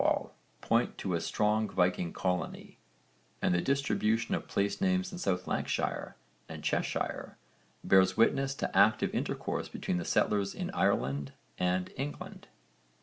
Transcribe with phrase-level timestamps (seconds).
[0.01, 2.79] 115, note 1) point to a strong Viking colony,
[3.39, 6.15] and the distribution of place names in South Lancashire
[6.49, 7.37] and Cheshire
[7.83, 12.47] bears witness to active intercourse between the settlers in Ireland and England.